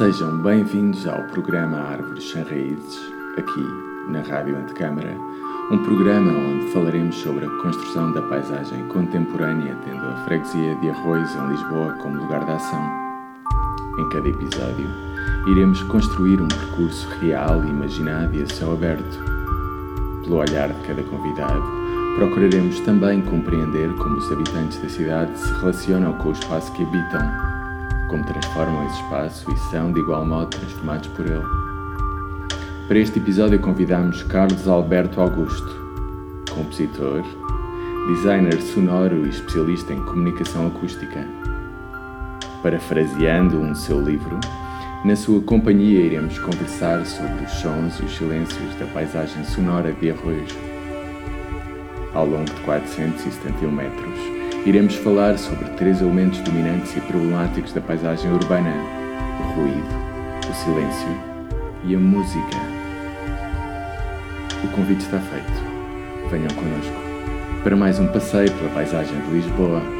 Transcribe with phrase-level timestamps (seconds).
[0.00, 2.98] Sejam bem-vindos ao programa Árvores Sem Raízes,
[3.36, 3.60] aqui
[4.08, 5.14] na Rádio Antecâmara,
[5.70, 11.30] um programa onde falaremos sobre a construção da paisagem contemporânea, tendo a freguesia de Arroios
[11.34, 12.82] em Lisboa como lugar de ação.
[13.98, 14.88] Em cada episódio,
[15.46, 19.22] iremos construir um percurso real, imaginado e a céu aberto.
[20.22, 21.62] Pelo olhar de cada convidado,
[22.16, 27.49] procuraremos também compreender como os habitantes da cidade se relacionam com o espaço que habitam
[28.10, 31.44] como transformam esse espaço e são, de igual modo, transformados por ele.
[32.88, 37.22] Para este episódio convidamos Carlos Alberto Augusto, compositor,
[38.08, 41.24] designer sonoro e especialista em comunicação acústica.
[42.62, 44.38] Parafraseando um seu livro,
[45.04, 50.10] na sua companhia iremos conversar sobre os sons e os silêncios da paisagem sonora de
[50.10, 50.52] Arroios.
[52.12, 54.29] Ao longo de 471 metros,
[54.66, 58.72] iremos falar sobre três elementos dominantes e problemáticos da paisagem urbana:
[59.40, 61.08] o ruído, o silêncio
[61.84, 62.56] e a música.
[64.62, 66.30] O convite está feito.
[66.30, 67.10] Venham connosco
[67.62, 69.99] para mais um passeio pela paisagem de Lisboa.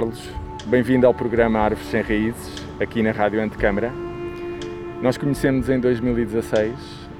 [0.00, 0.30] Carlos,
[0.64, 3.92] bem-vindo ao programa Árvores Sem Raízes, aqui na Rádio Antecâmara.
[5.02, 6.72] Nós conhecemos em 2016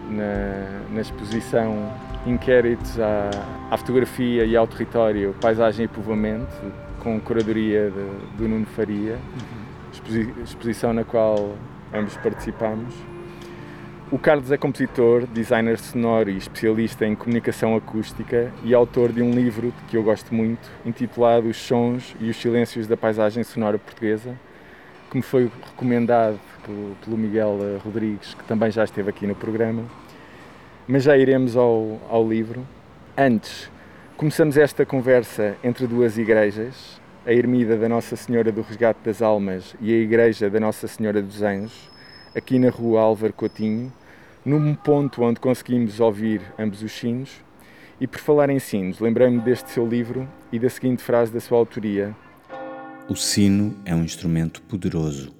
[0.08, 1.92] na, na exposição
[2.24, 3.28] Inquéritos à,
[3.70, 6.56] à, Fotografia e ao Território, Paisagem e Povoamento,
[7.00, 9.19] com curadoria de, do Nuno Faria,
[9.92, 11.54] exposi exposição na qual
[11.92, 12.94] ambos participamos.
[14.12, 19.31] O Carlos é compositor, designer sonoro e especialista em comunicação acústica e autor de um
[19.31, 24.34] livro que eu gosto muito, intitulado Os Sons e os Silêncios da Paisagem Sonora Portuguesa,
[25.09, 26.41] que me foi recomendado
[27.04, 29.84] pelo, Miguel Rodrigues, que também já esteve aqui no programa.
[30.88, 32.66] Mas já iremos ao, ao livro.
[33.16, 33.70] Antes,
[34.16, 39.76] começamos esta conversa entre duas igrejas, a Ermida da Nossa Senhora do Resgate das Almas
[39.81, 41.88] e a Igreja da Nossa Senhora dos Anjos,
[42.34, 43.93] aqui na rua Álvaro Coutinho,
[44.44, 47.30] num ponto onde conseguimos ouvir ambos os sinos.
[48.00, 51.58] E por falar em sinos, lembrei-me deste seu livro e da seguinte frase da sua
[51.58, 52.16] autoria:
[53.08, 55.34] O sino é um instrumento poderoso,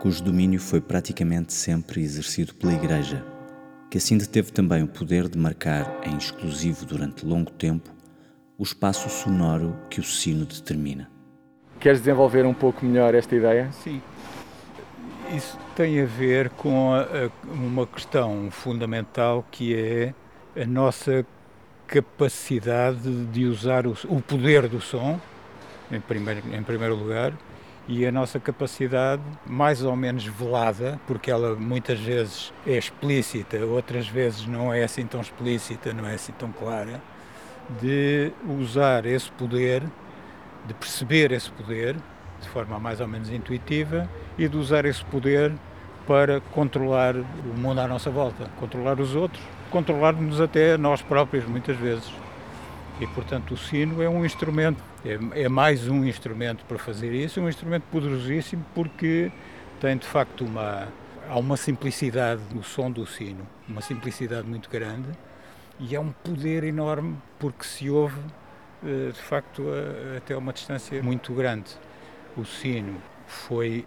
[0.00, 3.24] cujo domínio foi praticamente sempre exercido pela Igreja,
[3.90, 7.94] que assim deteve também o poder de marcar em exclusivo durante longo tempo
[8.56, 11.10] o espaço sonoro que o sino determina.
[11.80, 13.70] Queres desenvolver um pouco melhor esta ideia?
[13.72, 14.00] Sim.
[15.34, 16.92] Isso tem a ver com
[17.44, 20.14] uma questão fundamental que é
[20.62, 21.26] a nossa
[21.88, 25.18] capacidade de usar o, o poder do som,
[25.90, 27.32] em primeiro, em primeiro lugar,
[27.88, 34.06] e a nossa capacidade, mais ou menos velada, porque ela muitas vezes é explícita, outras
[34.06, 37.02] vezes não é assim tão explícita, não é assim tão clara,
[37.82, 38.30] de
[38.60, 39.82] usar esse poder,
[40.64, 41.96] de perceber esse poder
[42.44, 44.08] de forma mais ou menos intuitiva
[44.38, 45.52] e de usar esse poder
[46.06, 51.76] para controlar o mundo à nossa volta, controlar os outros, controlar-nos até nós próprios, muitas
[51.76, 52.12] vezes.
[53.00, 57.40] E, portanto, o sino é um instrumento, é, é, mais um instrumento para fazer isso,
[57.40, 59.32] é um instrumento poderosíssimo porque
[59.80, 60.86] tem, de facto, uma,
[61.28, 65.08] há uma simplicidade no som do sino, uma simplicidade muito grande
[65.80, 68.20] e é um poder enorme porque se ouve,
[68.84, 69.64] eh, de facto,
[70.16, 71.72] até uma distância muito grande.
[72.36, 72.96] O sino
[73.26, 73.84] foi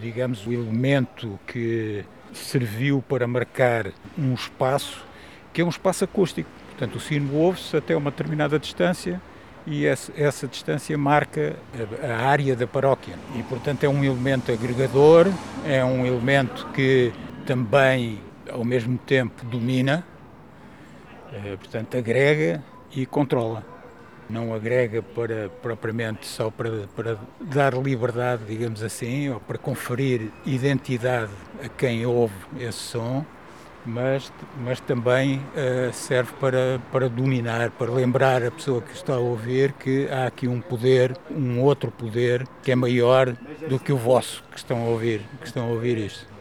[0.00, 5.04] digamos, o elemento que serviu para marcar um espaço
[5.52, 6.50] que é um espaço acústico.
[6.70, 9.20] Portanto, o sino ouve-se até uma determinada distância
[9.64, 11.54] e essa, essa distância marca
[12.02, 13.14] a, a, área da paróquia.
[13.36, 15.28] E, portanto, é um elemento agregador,
[15.64, 17.12] é um elemento que
[17.46, 18.20] também,
[18.50, 20.04] ao mesmo tempo, domina,
[21.32, 22.60] eh, portanto, agrega
[22.92, 23.64] e controla
[24.28, 31.32] não agrega para propriamente só para, para dar liberdade, digamos assim, ou para conferir identidade
[31.62, 33.24] a quem ouve esse som,
[33.86, 39.18] mas, mas também uh, serve para, para dominar, para lembrar a pessoa que está a
[39.18, 43.36] ouvir que há aqui um poder, um outro poder que é maior
[43.68, 46.33] do que o vosso que estão a ouvir, que estão a ouvir isto.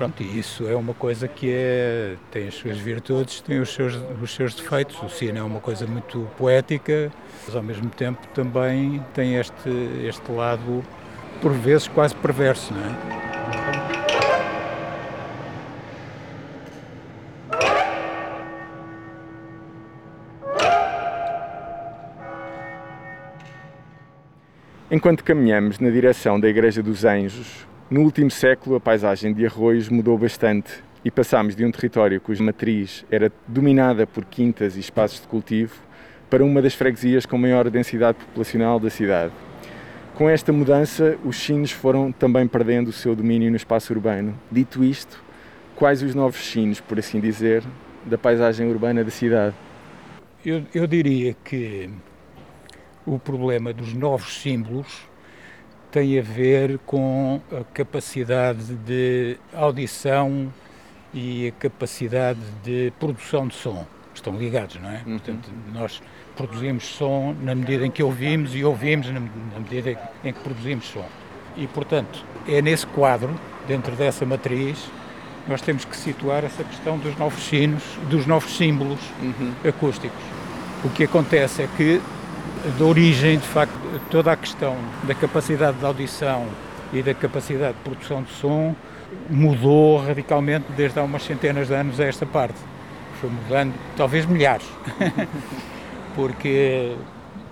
[0.00, 4.00] Pronto, e isso é uma coisa que é, tem as suas virtudes, tem os seus,
[4.22, 4.96] os seus defeitos.
[5.02, 7.12] O sino é uma coisa muito poética,
[7.44, 9.68] mas ao mesmo tempo também tem este,
[10.02, 10.82] este lado,
[11.42, 13.20] por vezes, quase perverso, não é?
[24.90, 29.88] Enquanto caminhamos na direção da Igreja dos Anjos, no último século, a paisagem de Arroios
[29.88, 35.20] mudou bastante e passámos de um território cuja matriz era dominada por quintas e espaços
[35.20, 35.74] de cultivo
[36.30, 39.32] para uma das freguesias com maior densidade populacional da cidade.
[40.14, 44.38] Com esta mudança, os chinos foram também perdendo o seu domínio no espaço urbano.
[44.52, 45.20] Dito isto,
[45.74, 47.64] quais os novos chinos, por assim dizer,
[48.06, 49.56] da paisagem urbana da cidade?
[50.46, 51.90] Eu, eu diria que
[53.04, 55.09] o problema dos novos símbolos
[55.90, 60.52] tem a ver com a capacidade de audição
[61.12, 63.84] e a capacidade de produção de som.
[64.14, 65.02] Estão ligados, não é?
[65.06, 65.18] Uhum.
[65.18, 66.02] Portanto, nós
[66.36, 69.20] produzimos som na medida em que ouvimos e ouvimos na
[69.58, 71.04] medida em que produzimos som.
[71.56, 73.34] E, portanto, é nesse quadro,
[73.66, 74.90] dentro dessa matriz,
[75.48, 79.52] nós temos que situar essa questão dos novos sinos, dos novos símbolos uhum.
[79.68, 80.22] acústicos.
[80.84, 82.00] O que acontece é que
[82.78, 83.72] da origem, de facto,
[84.10, 86.46] toda a questão da capacidade de audição
[86.92, 88.74] e da capacidade de produção de som
[89.28, 92.58] mudou radicalmente desde há umas centenas de anos a esta parte.
[93.20, 94.66] Foi mudando, talvez milhares,
[96.14, 96.94] porque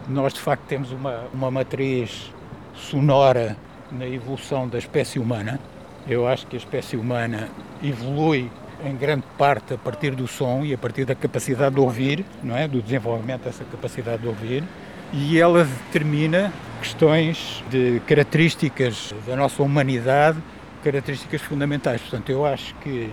[0.08, 2.32] nós de facto temos uma, uma matriz
[2.74, 3.56] sonora
[3.90, 5.60] na evolução da espécie humana.
[6.06, 7.48] Eu acho que a espécie humana
[7.82, 8.50] evolui
[8.84, 12.56] em grande parte a partir do som e a partir da capacidade de ouvir, não
[12.56, 12.68] é?
[12.68, 14.64] Do desenvolvimento dessa capacidade de ouvir
[15.12, 20.38] e ela determina questões de características da nossa humanidade,
[20.84, 22.00] características fundamentais.
[22.00, 23.10] Portanto, eu acho que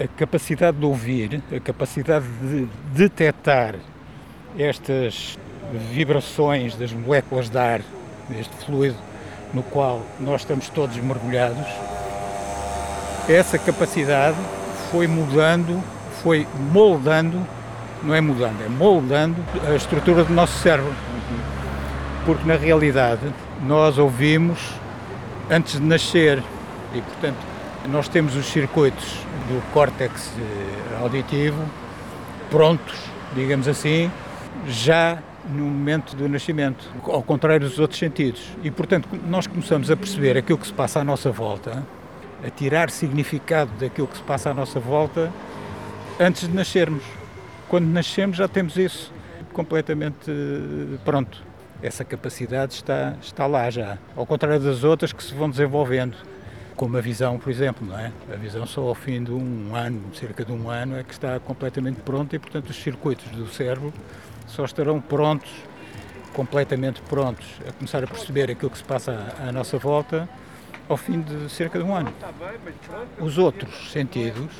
[0.00, 3.74] a capacidade de ouvir, a capacidade de detectar
[4.58, 5.38] estas
[5.90, 7.80] vibrações das moléculas de ar,
[8.28, 8.96] deste fluido
[9.52, 11.66] no qual nós estamos todos mergulhados,
[13.28, 14.36] essa capacidade
[14.90, 15.82] foi mudando,
[16.22, 17.46] foi moldando
[18.02, 19.36] não é mudando, é moldando
[19.68, 20.92] a estrutura do nosso cérebro.
[22.24, 23.22] Porque na realidade
[23.62, 24.58] nós ouvimos
[25.50, 26.42] antes de nascer
[26.94, 27.38] e, portanto,
[27.88, 29.04] nós temos os circuitos
[29.48, 31.62] do córtex eh, auditivo
[32.50, 32.96] prontos,
[33.34, 34.10] digamos assim,
[34.66, 35.18] já
[35.48, 38.42] no momento do nascimento, ao contrário dos outros sentidos.
[38.64, 41.84] E, portanto, nós começamos a perceber aquilo que se passa à nossa volta,
[42.46, 45.32] a tirar significado daquilo que se passa à nossa volta
[46.20, 47.02] antes de nascermos
[47.68, 49.12] quando nascemos já temos isso
[49.52, 51.42] completamente eh, pronto.
[51.82, 56.16] Essa capacidade está, está lá já, ao contrário das outras que se vão desenvolvendo,
[56.74, 58.12] como a visão, por exemplo, não é?
[58.32, 61.38] A visão só ao fim de um ano, cerca de um ano, é que está
[61.40, 63.92] completamente pronta e, portanto, os circuitos do cérebro
[64.46, 65.50] só estarão prontos,
[66.32, 70.28] completamente prontos, a começar a perceber aquilo que se passa à, à nossa volta
[70.88, 72.12] ao fim de cerca de um ano.
[73.20, 74.54] Os outros sentidos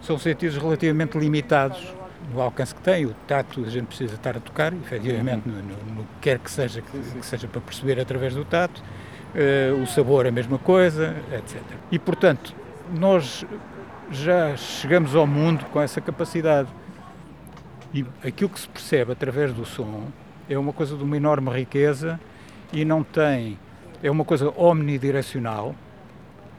[0.00, 1.94] são sentidos relativamente limitados
[2.32, 5.94] no alcance que tem, o tato a gente precisa estar a tocar, efetivamente, no, no,
[5.94, 9.86] no que quer que seja, que, que, seja para perceber através do tato, uh, o
[9.86, 11.62] sabor a mesma coisa, etc.
[11.90, 12.54] E, portanto,
[12.92, 13.46] nós
[14.10, 16.68] já chegamos ao mundo com essa capacidade.
[17.92, 20.08] E aquilo que se percebe através do som
[20.48, 22.20] é uma coisa de uma enorme riqueza
[22.72, 23.58] e não tem.
[24.02, 25.74] É uma coisa omnidirecional,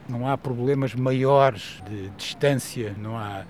[0.08, 3.44] não há problemas maiores de distância, não há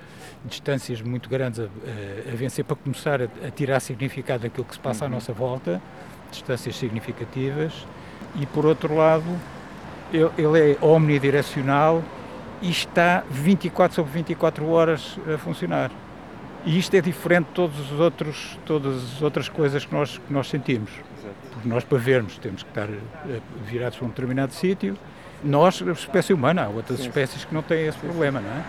[0.44, 4.74] distâncias muito grandes a, a, a vencer para começar a, a, tirar significado daquilo que
[4.74, 5.10] se passa uhum.
[5.10, 5.82] à nossa volta,
[6.30, 7.86] distâncias significativas,
[8.36, 9.24] e por outro lado,
[10.12, 12.02] ele, ele é omnidirecional
[12.62, 15.90] e está 24 sobre 24 horas a funcionar.
[16.64, 20.32] E isto é diferente de todos os outros, todas as outras coisas que nós, que
[20.32, 20.90] nós sentimos.
[20.90, 21.34] Exato.
[21.52, 24.96] Porque nós, para vermos, temos que estar eh, virados para um determinado sítio.
[25.42, 27.08] Nós, a espécie humana, há outras Sim.
[27.08, 28.62] espécies que não têm esse problema, não é?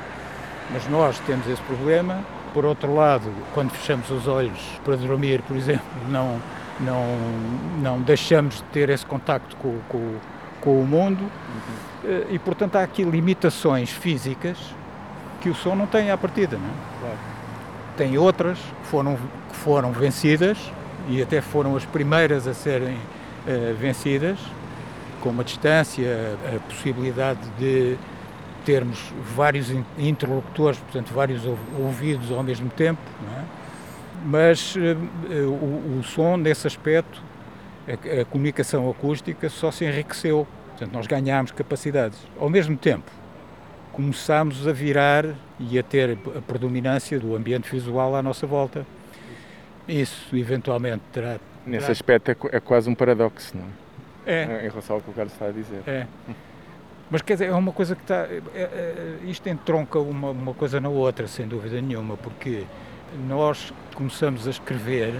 [0.71, 2.23] Mas nós temos esse problema.
[2.53, 6.39] Por outro lado, quando fechamos os olhos para dormir, por exemplo, não,
[6.79, 7.17] não,
[7.81, 10.15] não deixamos de ter esse contacto com, com,
[10.59, 12.25] com o mundo uhum.
[12.29, 14.57] e, portanto, há aqui limitações físicas
[15.41, 16.57] que o som não tem à partida.
[16.57, 16.71] Não é?
[16.99, 17.10] claro.
[18.01, 20.57] Tem outras que foram, que foram vencidas
[21.07, 24.39] e até foram as primeiras a serem uh, vencidas,
[25.21, 27.95] com a distância, a possibilidade de
[28.65, 31.43] termos vários interlocutores, portanto, vários
[31.77, 32.99] ouvidos ao mesmo tempo,
[33.37, 33.43] é?
[34.25, 34.79] mas uh,
[35.47, 37.21] o, o, som, nesse aspecto,
[37.87, 42.17] a, a, comunicação acústica só se enriqueceu, portanto, nós ganhámos capacidades.
[42.39, 43.11] Ao mesmo tempo,
[43.93, 45.35] começámos a virar
[45.69, 48.85] e a ter a predominância do ambiente visual à nossa volta.
[49.87, 51.37] Isso, eventualmente, terá.
[51.65, 51.91] Nesse terá...
[51.91, 53.65] aspecto, é, é, quase um paradoxo, não
[54.25, 54.43] é?
[54.43, 54.65] é?
[54.65, 55.81] Em relação ao que o Carlos está a dizer.
[55.85, 56.07] É.
[57.09, 58.23] Mas quer dizer, é uma coisa que está.
[58.23, 62.63] É, é, isto entronca uma, uma coisa na outra, sem dúvida nenhuma, porque
[63.27, 65.13] nós começamos a escrever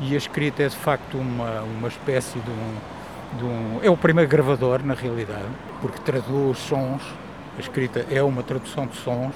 [0.00, 3.80] e a escrita é de facto uma, uma espécie de um, de um.
[3.82, 5.48] É o primeiro gravador, na realidade,
[5.80, 7.02] porque traduz sons.
[7.60, 9.34] A escrita é uma tradução de sons.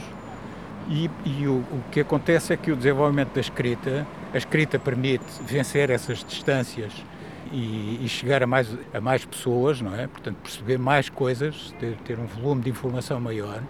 [0.89, 5.25] E, e o, o, que acontece é que o desenvolvimento da escrita, a escrita permite
[5.47, 6.91] vencer essas distâncias
[7.53, 10.07] e, e, chegar a mais, a mais pessoas, não é?
[10.07, 13.63] Portanto, perceber mais coisas, ter, ter um volume de informação maior.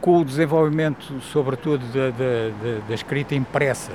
[0.00, 3.90] Com o desenvolvimento, sobretudo, da, da, da escrita impressa,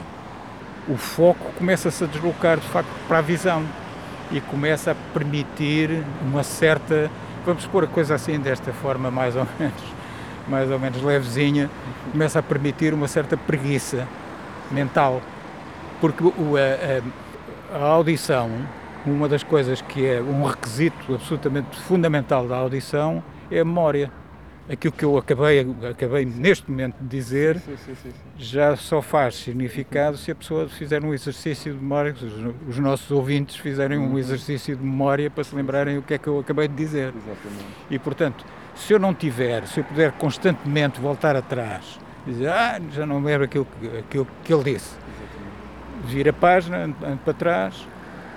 [0.89, 3.65] o foco começa-se a deslocar, de facto, para a visão
[4.29, 7.09] e começa a permitir uma certa,
[7.45, 9.83] vamos pôr a coisa assim, desta forma mais ou menos,
[10.47, 11.69] mais ou menos levezinha,
[12.11, 14.07] começa a permitir uma certa preguiça
[14.71, 15.21] mental.
[16.01, 18.49] Porque o, a, a, audição
[19.05, 23.21] uma das coisas que é um requisito absolutamente fundamental da audição
[23.51, 24.09] é a memória.
[24.69, 29.35] Aquilo que eu acabei, acabei neste momento de dizer sim, sim, sim, já só faz
[29.35, 34.11] significado se a pessoa fizer um exercício de memória, os, os nossos ouvintes fizerem um
[34.11, 34.17] uhum.
[34.17, 37.09] exercício de memória para se lembrarem o que é que eu acabei de dizer.
[37.09, 37.65] Exatamente.
[37.89, 43.05] E portanto, se eu não tiver, se eu puder constantemente voltar atrás, dizer, ah, já
[43.05, 43.67] não lembro aquilo,
[43.99, 46.07] aquilo que ele disse, Exatamente.
[46.07, 47.85] vir a página, ando para trás,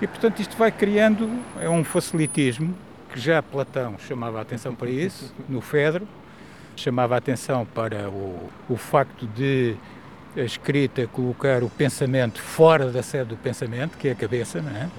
[0.01, 1.29] e, portanto, isto vai criando,
[1.59, 2.75] é um facilitismo,
[3.11, 6.07] que já Platão chamava a atenção para isso, no Fedro,
[6.81, 9.75] chamava a atenção para o, o facto de
[10.35, 14.71] a escrita colocar o pensamento fora da sede do pensamento, que é a cabeça, não
[14.71, 14.89] é?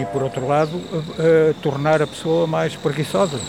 [0.00, 3.40] E, por outro lado, a, a tornar a pessoa mais preguiçosa.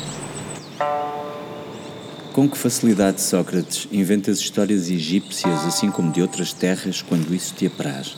[2.31, 7.65] Com que facilidade Sócrates inventas histórias egípcias, assim como de outras terras, quando isso te
[7.67, 8.15] apraz?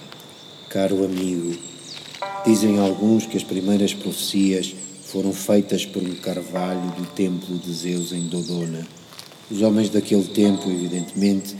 [0.69, 1.57] Caro amigo,
[2.45, 4.73] Dizem alguns que as primeiras profecias
[5.11, 8.87] foram feitas por um carvalho do templo de Zeus em Dodona.
[9.49, 11.55] Os homens daquele tempo, evidentemente,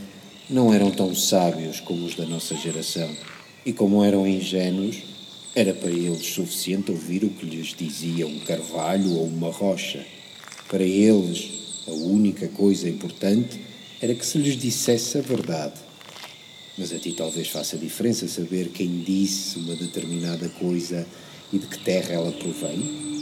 [0.48, 3.10] não eram tão sábios como os da nossa geração.
[3.66, 4.98] E como eram ingênuos,
[5.52, 10.06] era para eles suficiente ouvir o que lhes dizia um carvalho ou uma rocha.
[10.68, 11.50] Para eles,
[11.88, 13.60] a única coisa importante
[14.00, 15.74] era que se lhes dissesse a verdade.
[16.78, 21.04] Mas a ti talvez faça diferença saber quem disse uma determinada coisa
[21.52, 23.19] e de que terra ela provém?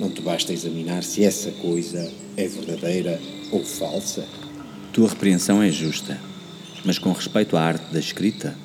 [0.00, 3.20] Não te basta examinar se essa coisa é verdadeira
[3.52, 4.26] ou falsa?
[4.94, 6.18] Tua repreensão é justa,
[6.86, 8.56] mas com respeito à arte da escrita,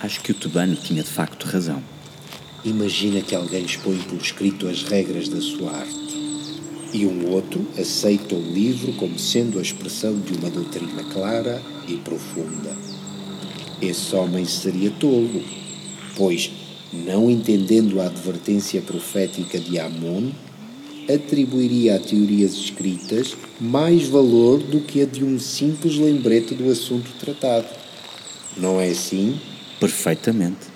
[0.00, 1.80] acho que o tebano tinha de facto razão.
[2.64, 5.94] Imagina que alguém expõe por escrito as regras da sua arte
[6.92, 11.98] e um outro aceita o livro como sendo a expressão de uma doutrina clara e
[11.98, 12.76] profunda.
[13.80, 15.40] Esse homem seria tolo,
[16.16, 16.50] pois,
[16.92, 20.32] não entendendo a advertência profética de Amon,
[21.12, 27.10] atribuiria a teorias escritas mais valor do que a de um simples lembrete do assunto
[27.18, 27.66] tratado.
[28.56, 29.40] Não é assim?
[29.80, 30.74] Perfeitamente.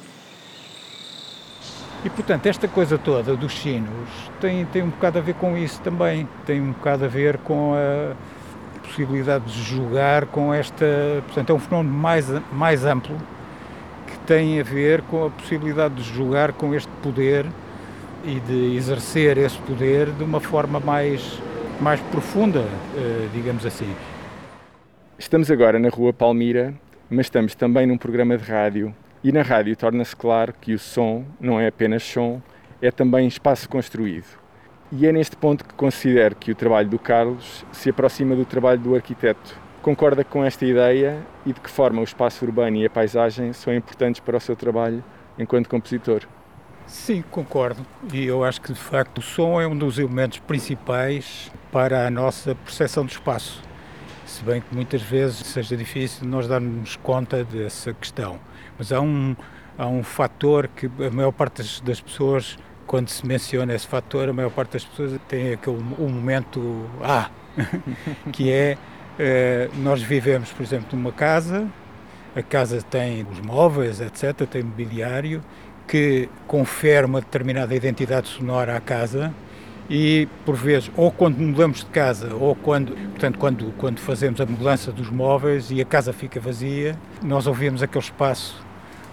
[2.04, 4.08] E portanto, esta coisa toda dos sinos
[4.40, 6.28] tem, tem um bocado a ver com isso também.
[6.47, 8.14] Tem um bocado a ver com a
[8.87, 10.87] possibilidade de jogar com esta.
[11.26, 13.16] Portanto, é um fenómeno mais, mais amplo
[14.06, 17.47] que tem a ver com a possibilidade de jogar com este poder
[18.28, 21.40] e de exercer esse poder de uma forma mais,
[21.80, 22.62] mais profunda,
[22.94, 23.90] eh, digamos assim.
[25.18, 26.75] Estamos agora na Rua Palmira,
[27.08, 28.94] mas estamos também num programa de rádio
[29.25, 32.42] e na rádio torna-se claro que o som não é apenas som,
[32.82, 34.26] é também espaço construído.
[34.92, 38.78] E é neste ponto que considero que o trabalho do Carlos se aproxima do trabalho
[38.78, 39.58] do arquiteto.
[39.80, 43.75] Concorda com esta ideia e de que forma o espaço urbano e a paisagem são
[43.75, 45.02] importantes para o seu trabalho
[45.38, 46.26] enquanto compositor?
[46.88, 47.85] Sim, concordo.
[48.12, 52.11] E eu acho que de facto o som é um dos elementos principais para a
[52.11, 53.62] nossa percepção do espaço.
[54.25, 58.40] Se bem que muitas vezes seja difícil nós darmos conta dessa questão.
[58.78, 59.37] Mas há um,
[59.76, 64.33] há um fator que a maior parte das, pessoas quando se menciona esse fator, a
[64.33, 67.28] maior parte das pessoas tem aquele um momento ah,
[68.33, 68.78] que é
[69.18, 71.68] eh, nós vivemos, por exemplo, numa casa,
[72.35, 75.42] a casa tem os móveis, etc., tem mobiliário
[75.88, 79.33] que confere uma determinada identidade sonora à casa
[79.90, 84.47] e por vezes ou quando mudamos de casa ou quando portanto quando quando fazemos a
[84.47, 88.68] mudança dos móveis e a casa fica vazia nós ouvimos aquele espaço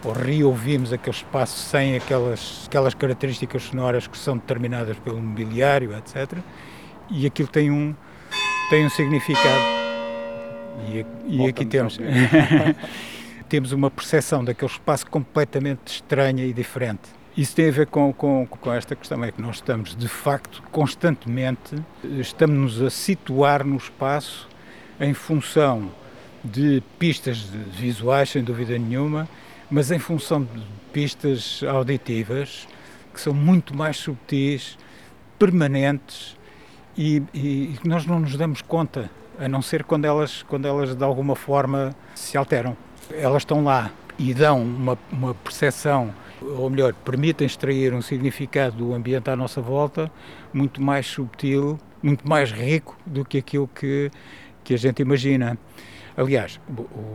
[0.06, 6.38] ou reouvimos aquele espaço sem aquelas, aquelas características sonoras que são determinadas pelo mobiliário, etc.
[7.10, 7.96] E aquilo tem um,
[8.70, 9.64] tem um significado.
[10.88, 11.98] E, e aqui temos,
[13.50, 17.02] temos uma percepção daquele espaço completamente estranha e diferente.
[17.38, 20.64] Isso tem a ver com, com, com esta questão, é que nós estamos, de facto,
[20.72, 24.48] constantemente, estamos-nos a situar no espaço
[25.00, 25.92] em função
[26.44, 29.28] de pistas visuais, sem dúvida nenhuma,
[29.70, 30.62] mas em função de
[30.94, 32.68] pistas auditivas
[33.14, 34.78] que são muito mais subtis,
[35.38, 36.38] permanentes
[36.98, 41.04] e, e nós não nos damos conta, a não ser quando elas, quando elas de
[41.04, 42.78] alguma forma se alteram.
[43.12, 48.94] Elas estão lá e dão uma, uma percepção, ou melhor, permitem extrair um significado do
[48.94, 50.12] ambiente à nossa volta
[50.54, 54.12] muito mais subtil, muito mais rico do que aquilo que,
[54.64, 55.58] que a gente imagina.
[56.16, 56.60] Aliás,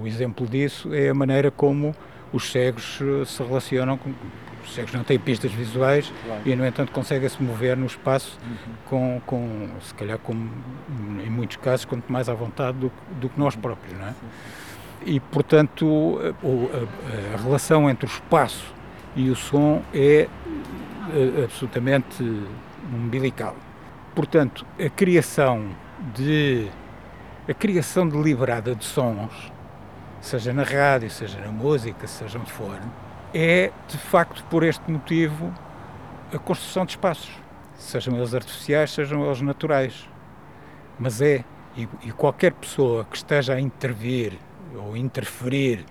[0.00, 1.94] o, exemplo disso é a maneira como
[2.32, 4.12] os cegos eh, se relacionam com,
[4.62, 6.42] os cegos não têm pistas visuais claro.
[6.44, 8.74] e, no entanto, conseguem-se mover no espaço uhum.
[8.84, 13.40] com, com, se calhar, com, em muitos casos, quanto mais à vontade do, do que
[13.40, 14.14] nós próprios, não é?
[15.04, 18.74] E, portanto, a, a, a relação entre o espaço
[19.16, 20.28] e o som é
[21.12, 22.22] eh, absolutamente
[22.92, 23.56] umbilical.
[24.14, 25.70] Portanto, a criação
[26.14, 26.68] de
[27.48, 29.50] a criação deliberada de sons,
[30.20, 32.78] seja na rádio, seja na música, seja onde for,
[33.32, 35.52] é, de facto, por este motivo,
[36.32, 37.30] a construção de espaços,
[37.76, 40.08] sejam eles artificiais, sejam eles naturais.
[40.98, 41.44] Mas é,
[41.76, 44.38] e, e qualquer pessoa que esteja a intervir
[44.76, 45.84] ou interferir,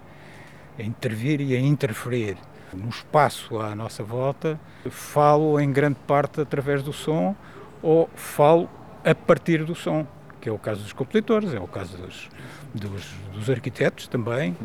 [0.78, 2.38] a intervir e a interferir
[2.74, 7.36] no espaço à nossa volta, falo em grande parte através do som
[7.82, 8.70] ou falo
[9.04, 10.06] a partir do som,
[10.40, 12.30] que é o caso dos compositores, é o caso dos,
[12.74, 14.56] dos, dos arquitetos também,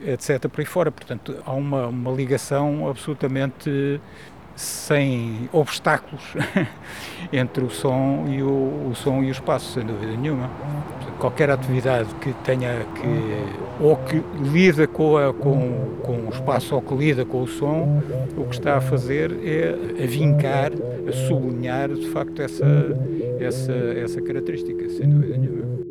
[0.00, 0.48] etc.
[0.48, 0.90] por aí fora.
[0.90, 4.00] Portanto, há uma, uma ligação absolutamente
[4.54, 6.22] sem obstáculos
[7.32, 10.50] entre o som e o, o, som e o espaço, sem dúvida nenhuma.
[11.18, 16.82] Qualquer atividade que tenha que ou que lida com, a, com, com o espaço ou
[16.82, 18.02] que lida com o som,
[18.36, 20.72] o que está a fazer é a vincar,
[21.08, 22.64] a sublinhar de facto essa,
[23.40, 25.81] essa, essa característica, sem dúvida nenhuma.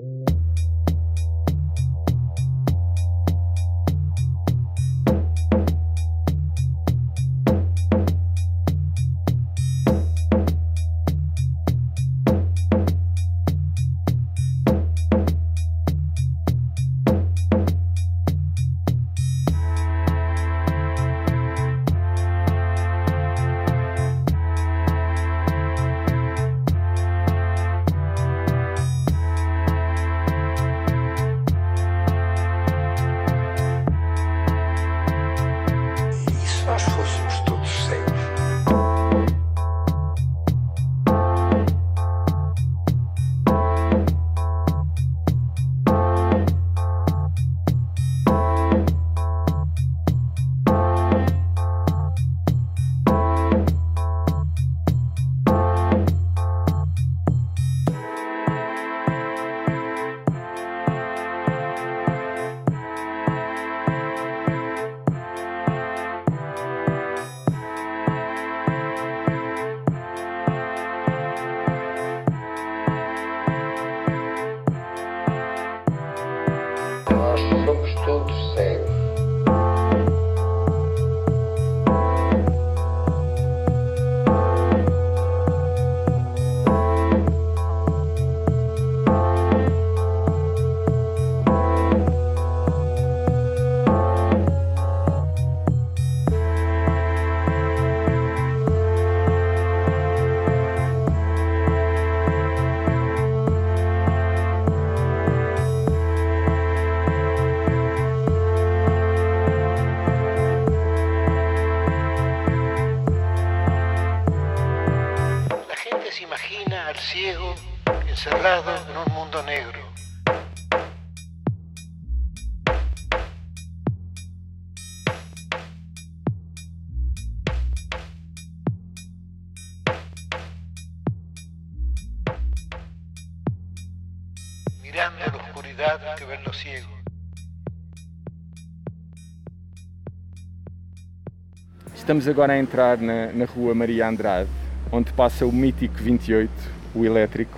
[142.12, 144.50] Estamos agora a entrar na, na rua Maria Andrade,
[144.92, 146.52] onde passa o mítico 28,
[146.94, 147.58] o elétrico.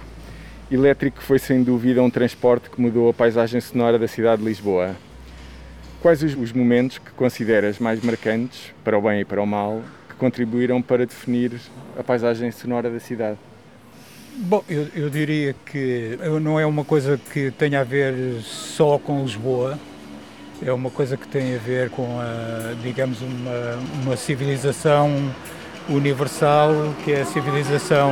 [0.70, 4.96] Elétrico foi sem dúvida um transporte que mudou a paisagem sonora da cidade de Lisboa.
[6.04, 9.82] Quais os, os momentos que consideras mais marcantes, para o bem e para o mal,
[10.08, 11.60] que contribuíram para definir
[11.98, 13.40] a paisagem sonora da cidade?
[14.36, 18.14] Bom, eu, eu, diria que não é uma coisa que tenha a ver
[18.44, 19.80] só com Lisboa,
[20.66, 25.12] é uma coisa que tem a ver com, a, digamos, uma, uma civilização
[25.90, 26.72] universal,
[27.04, 28.10] que é a civilização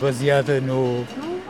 [0.00, 1.04] baseada no,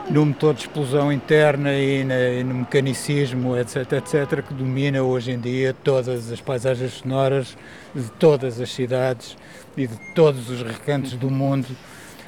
[0.08, 5.32] no motor de explosão interna e, na, e, no mecanicismo, etc., etc., que domina hoje
[5.32, 7.56] em dia todas as paisagens sonoras
[7.94, 9.36] de todas as cidades
[9.76, 11.68] e de todos os recantos do mundo.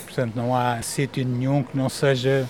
[0.05, 2.47] Portanto, não há sítio nenhum que não seja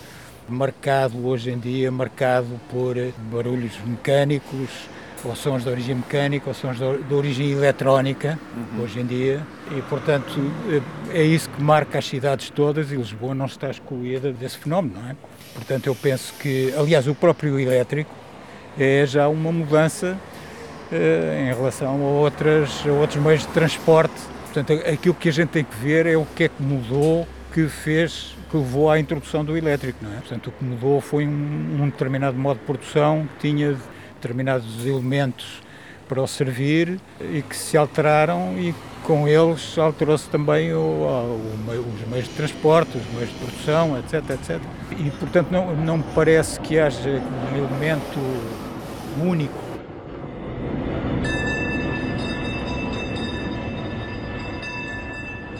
[0.49, 2.97] marcado hoje em dia, marcado por
[3.31, 4.89] barulhos mecânicos,
[5.25, 8.83] ou sons de origem mecânica, ou sons de origem eletrónica, uhum.
[8.83, 10.35] hoje em dia, e portanto
[11.11, 15.11] é isso que marca as cidades todas e Lisboa não está excluída desse fenómeno, não
[15.11, 15.17] é?
[15.55, 18.11] Portanto, eu penso que, aliás, o próprio elétrico
[18.79, 20.17] é já uma mudança
[20.93, 24.15] eh, em relação a, outras, a outros meios de transporte.
[24.45, 27.69] Portanto, aquilo que a gente tem que ver é o que é que mudou, que
[27.69, 30.17] fez, que levou à introdução do elétrico, não é?
[30.17, 33.77] Portanto, o que mudou foi um, um determinado modo de produção que tinha
[34.21, 35.63] determinados elementos
[36.09, 42.09] para o servir e que se alteraram e com eles alterou-se também o, o, os
[42.09, 44.61] meios de transporte, os meios de produção, etc, etc.
[44.99, 48.19] E, portanto, não, não me parece que haja um elemento
[49.23, 49.69] único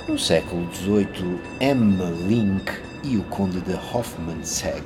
[0.09, 2.73] No século XVIII, Emma Link
[3.05, 4.83] e o conde de Hoffmannsegg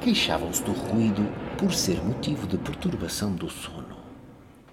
[0.00, 1.24] queixavam-se do ruído
[1.62, 3.96] por ser motivo de perturbação do sono.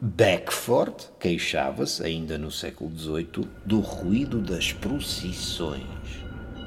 [0.02, 5.84] Beckford queixava-se, ainda no século XVIII, do ruído das procissões.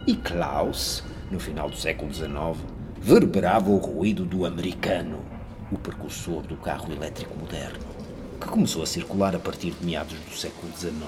[0.06, 2.30] E Klaus, no final do século XIX,
[3.00, 5.18] verberava o ruído do americano,
[5.72, 7.84] o precursor do carro elétrico moderno,
[8.40, 11.02] que começou a circular a partir de meados do século XIX.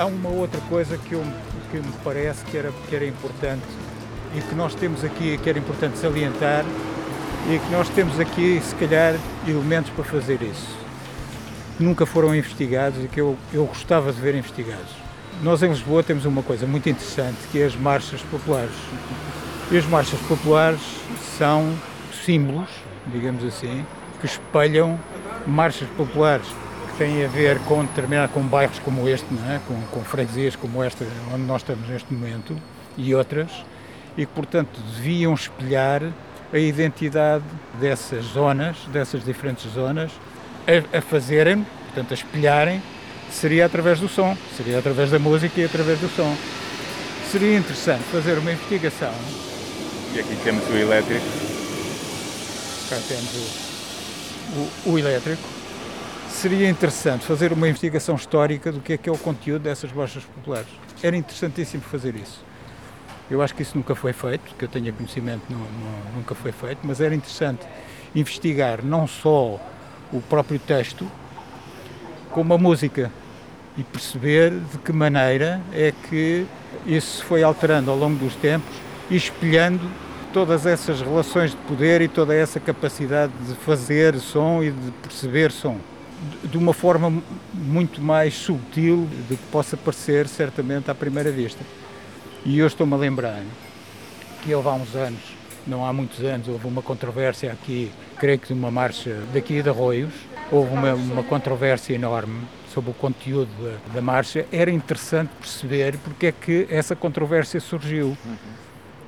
[0.00, 1.22] Há uma outra coisa que, eu,
[1.70, 3.62] que me parece que era, que era importante
[4.34, 6.64] e que nós temos aqui, que era importante salientar,
[7.50, 9.14] e que nós temos aqui, se calhar,
[9.46, 10.74] elementos para fazer isso.
[11.78, 14.90] Nunca foram investigados e que eu, eu gostava de ver investigados.
[15.42, 18.74] Nós em Lisboa temos uma coisa muito interessante, que é as marchas populares.
[19.70, 20.80] E as marchas populares
[21.36, 21.74] são
[22.24, 22.70] símbolos,
[23.06, 23.84] digamos assim,
[24.20, 24.98] que espelham
[25.46, 26.46] marchas populares
[27.00, 29.58] têm a ver com determinado com bairros como este, não é?
[29.66, 32.54] com, com freguesias como esta, onde nós estamos neste momento,
[32.94, 33.50] e outras,
[34.18, 36.02] e que, portanto, deviam espelhar
[36.52, 37.44] a identidade
[37.80, 40.10] dessas zonas, dessas diferentes zonas,
[40.68, 42.82] a, a fazerem, portanto, a espelharem,
[43.30, 46.36] seria através do som, seria através da música e através do som.
[47.32, 49.14] Seria interessante fazer uma investigação.
[50.14, 51.24] E aqui temos o elétrico.
[52.90, 53.34] Cá temos
[54.54, 55.59] o, o, o elétrico.
[56.30, 60.24] Seria interessante fazer uma investigação histórica do que é que é o conteúdo dessas marchas
[60.24, 60.68] populares.
[61.02, 62.42] Era interessantíssimo fazer isso.
[63.30, 66.50] Eu acho que isso nunca foi feito, que eu tenha conhecimento não, não, nunca foi
[66.50, 67.66] feito, mas era interessante
[68.14, 69.60] investigar não só
[70.10, 71.06] o próprio texto,
[72.30, 73.12] como a música
[73.76, 76.46] e perceber de que maneira é que
[76.86, 78.74] isso se foi alterando ao longo dos tempos
[79.10, 79.90] e espelhando
[80.32, 85.52] todas essas relações de poder e toda essa capacidade de fazer som e de perceber
[85.52, 85.78] som
[86.44, 87.22] de uma forma
[87.54, 91.64] muito mais subtil do que possa parecer certamente à primeira vista.
[92.44, 93.42] E eu estou-me a lembrar
[94.42, 95.20] que houve há uns anos,
[95.66, 99.68] não há muitos anos, houve uma controvérsia aqui, creio que de uma marcha daqui de
[99.68, 100.12] Arroios,
[100.50, 104.46] houve uma, uma controvérsia enorme sobre o conteúdo da, da, marcha.
[104.50, 108.16] Era interessante perceber porque é que essa controvérsia surgiu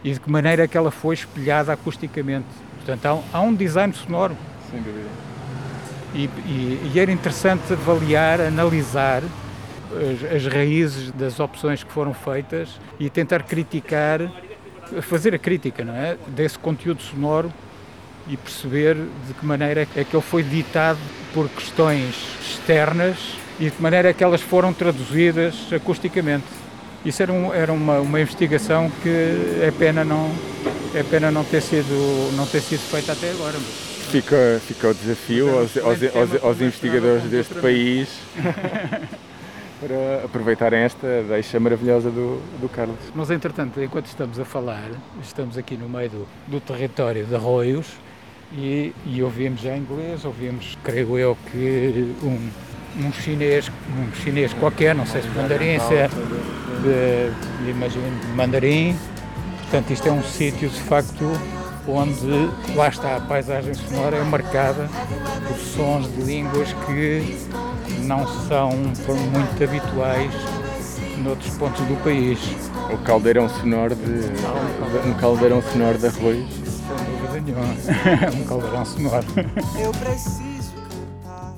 [0.04, 2.46] e de que maneira é que ela foi espelhada acusticamente.
[2.76, 4.36] Portanto, há, há um design sonoro.
[4.70, 5.31] Sem dúvida.
[6.14, 9.22] E, e, e era interessante avaliar, analisar
[9.92, 14.20] as, as raízes das opções que foram feitas e tentar criticar,
[15.02, 16.16] fazer a crítica, não é?
[16.28, 17.52] Desse conteúdo sonoro
[18.28, 18.94] e perceber
[19.26, 20.98] de que maneira é que ele foi ditado
[21.32, 23.16] por questões externas
[23.58, 26.44] e de que maneira é que elas foram traduzidas acusticamente.
[27.04, 29.08] Isso era, um, era uma, uma investigação que
[29.60, 30.30] é pena não
[30.94, 33.58] é pena não ter sido não ter sido feita até agora.
[34.12, 38.10] Fica, fica o desafio aos, aos, aos, aos investigadores deste país
[39.80, 42.98] para aproveitarem esta deixa maravilhosa do, do Carlos.
[43.14, 44.90] Nós, entretanto, enquanto estamos a falar,
[45.22, 47.86] estamos aqui no meio do, do território de Arroios
[48.52, 52.50] e, e ouvimos já inglês, ouvimos, creio eu, que um,
[53.06, 56.08] um chinês, um chinês qualquer, não sei se mandarim, se é
[56.82, 58.04] de, imagino,
[58.36, 58.94] mandarim.
[59.62, 61.24] Portanto, isto é um sítio, de facto,
[61.86, 64.88] onde lá está a paisagem sonora é marcada
[65.46, 67.38] por sons de línguas que
[68.04, 70.32] não são muito habituais
[71.22, 72.38] noutros pontos do país.
[72.92, 75.08] O caldeirão sonoro de.
[75.08, 76.46] um caldeirão sonoro de arroz.
[76.52, 77.74] Sem dúvida nenhuma.
[78.36, 79.26] um caldeirão sonoro.
[79.80, 80.74] Eu preciso
[81.22, 81.54] cantar,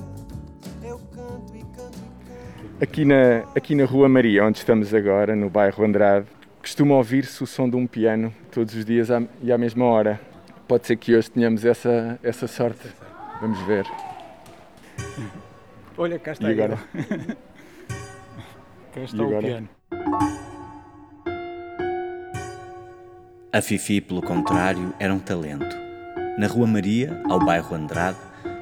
[0.83, 1.99] eu canto e canto.
[2.81, 6.27] Aqui na, aqui na Rua Maria, onde estamos agora, no bairro Andrade,
[6.65, 9.09] costuma ouvir-se o som de um piano todos os dias
[9.43, 10.19] e à mesma hora.
[10.67, 12.89] Pode ser que hoje tenhamos essa, essa sorte.
[13.39, 13.85] Vamos ver.
[15.99, 16.79] Olha, cá está e agora?
[18.95, 19.69] cá está o piano.
[23.53, 25.77] A Fifi, pelo contrário, era um talento.
[26.39, 28.17] Na Rua Maria, ao bairro Andrade,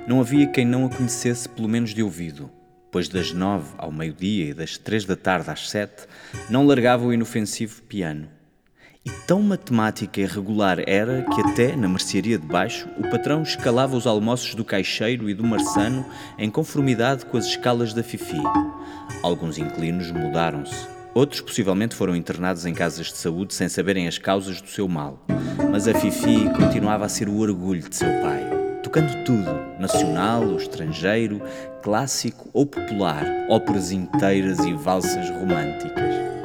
[0.08, 2.50] não havia quem não a conhecesse pelo menos de ouvido,
[2.92, 6.06] pois das nove ao meio-dia e das três da tarde às sete
[6.48, 8.28] não largava o inofensivo piano
[9.04, 13.96] e tão matemática e regular era que até na mercearia de baixo o patrão escalava
[13.96, 16.06] os almoços do caixeiro e do marçano
[16.38, 18.40] em conformidade com as escalas da Fifi.
[19.22, 20.86] Alguns inquilinos mudaram-se.
[21.14, 25.20] Outros possivelmente foram internados em casas de saúde sem saberem as causas do seu mal.
[25.70, 28.61] Mas a Fifi continuava a ser o orgulho de seu pai.
[28.92, 31.40] Tocando tudo, nacional ou estrangeiro,
[31.82, 36.41] clássico ou popular, óperas inteiras e valsas românticas.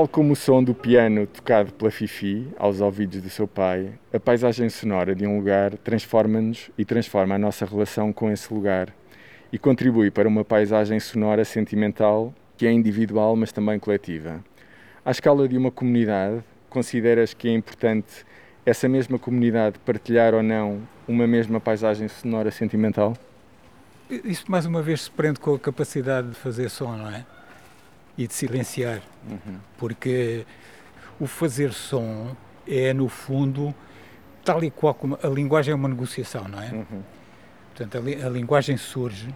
[0.00, 4.18] Tal como o som do piano tocado pela Fifi aos ouvidos do seu pai, a
[4.18, 8.94] paisagem sonora de um lugar transforma-nos e transforma a nossa relação com esse lugar
[9.52, 14.42] e contribui para uma paisagem sonora sentimental que é individual, mas também coletiva.
[15.04, 18.24] À escala de uma comunidade, consideras que é importante
[18.64, 23.14] essa mesma comunidade partilhar ou não uma mesma paisagem sonora sentimental?
[24.08, 27.26] Isso mais uma vez se prende com a capacidade de fazer som, não é?
[28.16, 29.58] E de silenciar, uhum.
[29.78, 30.44] porque
[31.18, 33.74] o fazer som é, no fundo,
[34.44, 36.70] tal e qual como a linguagem é uma negociação, não é?
[36.70, 37.02] Uhum.
[37.68, 39.34] Portanto, a, li, a, linguagem surge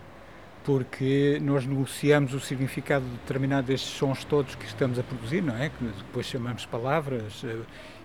[0.64, 5.68] porque nós negociamos o significado determinado destes sons todos que estamos a produzir, não é?
[5.68, 7.58] Que depois chamamos palavras, eh,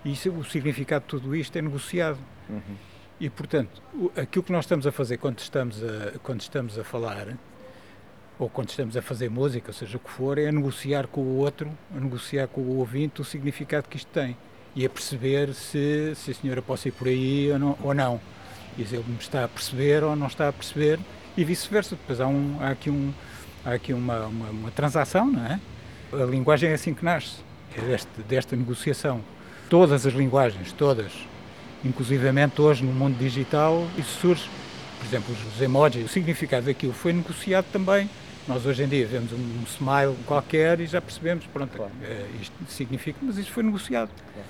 [0.04, 2.18] e isso, o significado de tudo isto é negociado.
[2.50, 2.76] Uhum.
[3.18, 3.82] E, portanto,
[4.16, 7.36] aquilo que nós estamos a fazer quando estamos a, quando estamos a falar,
[8.40, 11.70] ou quando estamos a fazer música, seja o que for, é negociar com o outro,
[11.94, 14.34] a negociar com o ouvinte o significado que isto tem
[14.74, 17.78] e a perceber se, se a senhora pode ir por aí ou não.
[17.82, 18.20] Ou não.
[18.78, 20.98] E se ele me está a perceber ou não está a perceber
[21.36, 21.96] e vice-versa.
[21.96, 23.12] Depois há, um, há aqui, um,
[23.62, 25.60] há aqui uma, uma, uma, transação, não é?
[26.12, 27.36] A linguagem é assim que nasce,
[27.76, 29.20] é deste, desta negociação.
[29.68, 31.12] Todas as linguagens, todas,
[31.84, 34.48] inclusivamente hoje no mundo digital, isso surge.
[34.98, 38.08] Por exemplo, os emojis, o significado daquilo foi negociado também.
[38.48, 41.92] Nós hoje em dia vemos um smile qualquer e já percebemos, pronto, claro.
[42.02, 44.10] é, isto significa, mas isso foi negociado.
[44.32, 44.48] Claro.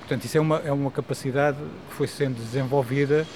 [0.00, 3.26] Portanto, isso é uma, é uma capacidade que foi sendo desenvolvida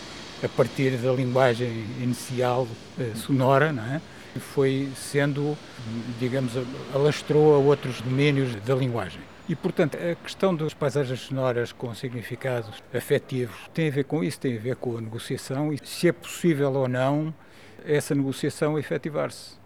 [0.43, 1.69] a partir da linguagem
[2.01, 2.67] inicial
[2.99, 4.01] eh, sonora, não é?
[4.39, 5.57] foi sendo,
[6.21, 6.53] digamos,
[6.95, 9.21] alastrou a outros domínios da linguagem.
[9.49, 14.39] E, portanto, a questão das paisagens sonoras com significados afetivos tem a ver com isso,
[14.39, 17.35] tem a ver com a negociação e se é possível ou não
[17.85, 19.60] essa negociação efetivar-se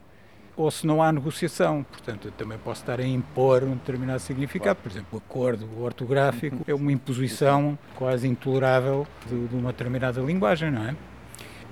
[0.56, 1.84] ou se não há negociação.
[1.90, 4.78] Portanto, eu também posso estar a impor um determinado significado.
[4.82, 10.70] Por exemplo, o acordo ortográfico é uma imposição quase intolerável de, de uma determinada linguagem,
[10.70, 10.94] não é?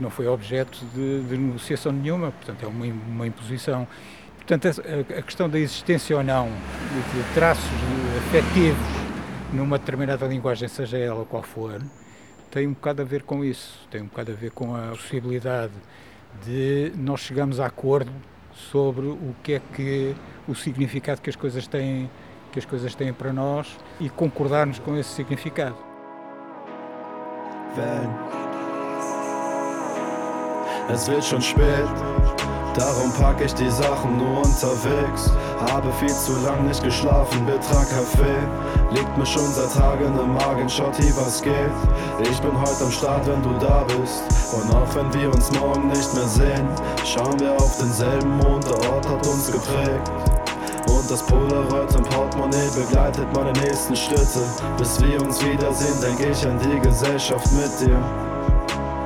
[0.00, 3.86] Não foi objeto de, de negociação nenhuma, portanto, é uma, uma imposição.
[4.36, 7.70] Portanto, a, a, questão da existência ou não de traços
[8.26, 9.02] afetivos
[9.52, 11.80] numa determinada linguagem, seja ela qual for,
[12.50, 15.72] tem um bocado a ver com isso, tem um bocado a ver com a possibilidade
[16.44, 18.10] de nós chegarmos a acordo
[18.54, 20.14] sobre o que é que
[20.46, 22.10] o significado que as coisas têm
[22.52, 25.76] que as coisas têm para nós e concordarmos com esse significado.
[30.90, 31.88] Es wird schon spät
[32.76, 35.30] Darum pack ich die Sachen nur unterwegs.
[35.70, 38.40] Habe viel zu lang nicht geschlafen, betrank Kaffee.
[38.92, 41.54] Liegt mir schon seit Tagen im Magen, Schotti, was geht?
[42.22, 44.22] Ich bin heute am Start, wenn du da bist.
[44.54, 46.66] Und auch wenn wir uns morgen nicht mehr sehen,
[47.04, 50.10] schauen wir auf denselben Mond, der Ort hat uns geprägt.
[50.88, 54.40] Und das Polaroid im Portemonnaie begleitet meine nächsten Schritte.
[54.78, 57.98] Bis wir uns wiedersehen, denke ich an die Gesellschaft mit dir.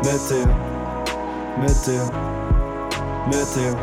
[0.05, 0.47] Mit dir.
[1.59, 2.36] Mit dir.
[3.27, 3.75] Météo,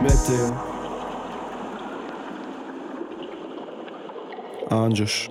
[0.00, 0.46] météo.
[4.70, 5.28] Anjos.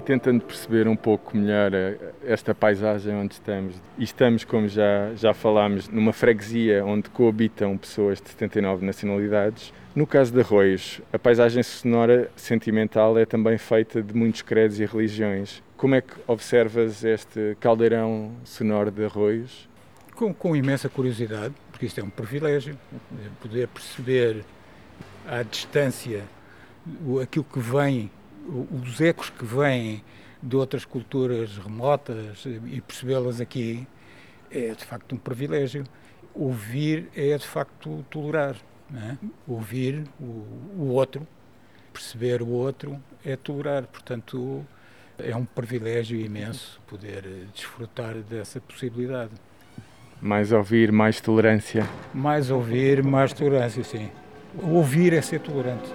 [0.00, 1.72] E tentando perceber um pouco melhor
[2.24, 3.74] esta paisagem onde estamos.
[3.98, 9.74] E estamos, como já, já falámos, numa freguesia onde coabitam pessoas de 79 nacionalidades.
[9.94, 14.86] No caso de Arroios, a paisagem sonora sentimental é também feita de muitos credos e
[14.86, 15.62] religiões.
[15.76, 19.68] Como é que observas este caldeirão sonoro de Arroios?
[20.16, 22.78] Com, com imensa curiosidade, porque isto é um privilégio,
[23.42, 24.44] poder perceber
[25.28, 26.22] à distância
[27.22, 28.10] aquilo que vem
[28.48, 30.02] os ecos que vêm
[30.42, 33.86] de outras culturas remotas e percebê-las aqui
[34.50, 35.84] é de facto um privilégio.
[36.34, 38.56] Ouvir é de facto tolerar.
[38.94, 39.16] É?
[39.46, 40.24] Ouvir o,
[40.76, 41.26] o outro,
[41.92, 43.86] perceber o outro é tolerar.
[43.86, 44.64] Portanto,
[45.18, 49.32] é um privilégio imenso poder desfrutar dessa possibilidade.
[50.20, 51.86] Mais ouvir, mais tolerância.
[52.12, 54.10] Mais ouvir, mais tolerância, sim.
[54.62, 55.90] Ouvir é ser tolerante.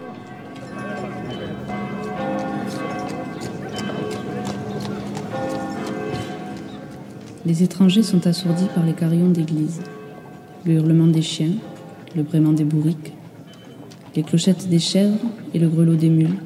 [7.46, 9.80] Les étrangers sont assourdis par les carillons d'église,
[10.66, 11.52] le hurlement des chiens,
[12.16, 13.14] le braiement des bourriques,
[14.16, 15.20] les clochettes des chèvres
[15.54, 16.40] et le grelot des mules,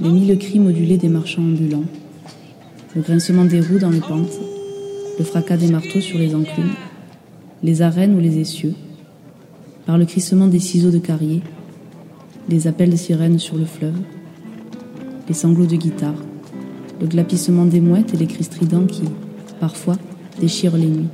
[0.00, 1.84] les mille cris modulés des marchands ambulants,
[2.94, 4.40] le grincement des roues dans les pentes,
[5.18, 6.72] le fracas des marteaux sur les enclumes,
[7.62, 8.74] les arènes ou les essieux,
[9.84, 11.42] par le crissement des ciseaux de carrier,
[12.48, 13.98] les appels de sirènes sur le fleuve,
[15.28, 16.22] les sanglots de guitare,
[16.98, 19.02] le glapissement des mouettes et les cris stridents qui,
[19.60, 19.96] parfois,
[20.40, 21.08] déchirent les nuits.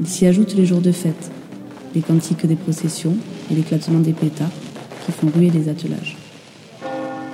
[0.00, 1.30] Il s'y ajoute les jours de fête,
[1.94, 3.16] les cantiques des processions
[3.50, 4.50] et l'éclatement des pétards
[5.04, 6.16] qui font ruer les attelages.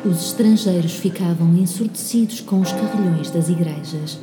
[0.08, 4.20] Os estrangeiros ficavam ensurdecidos com os carrilhões das igrejas,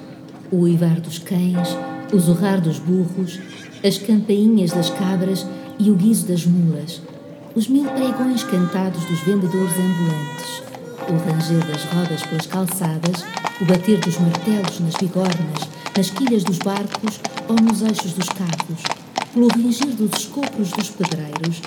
[0.49, 1.75] o uivar dos cães,
[2.13, 3.39] o zurrar dos burros,
[3.83, 5.45] as campainhas das cabras
[5.77, 7.01] e o guizo das mulas,
[7.53, 10.62] os mil pregões cantados dos vendedores ambulantes,
[11.09, 13.25] o ranger das rodas pelas calçadas,
[13.61, 18.81] o bater dos martelos nas bigornas, nas quilhas dos barcos ou nos eixos dos carros,
[19.33, 21.61] pelo ringir dos escopros dos pedreiros,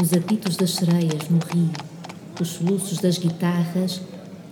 [0.00, 1.70] os apitos das sereias no rio,
[2.40, 4.00] os soluços das guitarras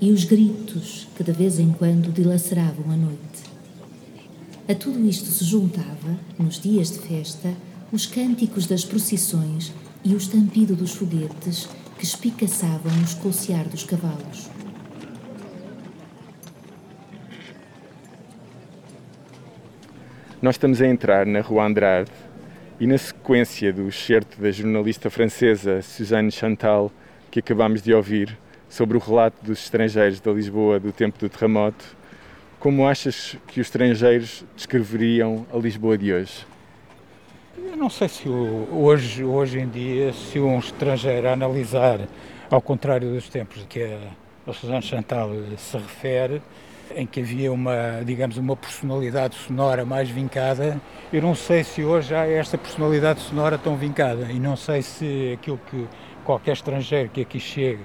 [0.01, 3.45] e os gritos que de vez em quando dilaceravam a noite.
[4.69, 7.53] A tudo isto se juntava, nos dias de festa,
[7.93, 9.73] os cânticos das procissões
[10.03, 11.69] e o estampido dos foguetes
[12.05, 14.51] que espicaçavam no escociar dos cavalos.
[20.43, 22.11] Nós estamos a entrar na Rua Andrade
[22.79, 26.93] e na sequência do excerto da jornalista francesa Suzanne Chantal
[27.31, 28.37] que acabamos de ouvir
[28.69, 31.97] sobre o relato dos estrangeiros da Lisboa do tempo do terremoto,
[32.61, 36.54] como achas que os estrangeiros descreveriam a Lisboa de hoje?
[37.57, 42.01] Eu não sei se hoje, hoje em dia, se um estrangeiro analisar,
[42.51, 46.43] ao contrário dos tempos que a, a Chantal se refere,
[46.97, 50.81] em que havia uma, digamos, uma personalidade sonora mais vincada,
[51.13, 55.33] eu não sei se hoje há esta personalidade sonora tão vincada e não sei se
[55.35, 55.87] aquilo que
[56.25, 57.83] qualquer estrangeiro que aqui chegue